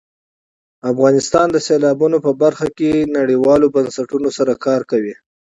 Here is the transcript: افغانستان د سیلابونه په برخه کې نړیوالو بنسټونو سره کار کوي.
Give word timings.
افغانستان 0.91 1.47
د 1.51 1.57
سیلابونه 1.67 2.17
په 2.25 2.31
برخه 2.41 2.67
کې 2.77 2.91
نړیوالو 3.17 3.67
بنسټونو 3.75 4.29
سره 4.37 4.53
کار 4.65 4.81
کوي. 4.91 5.15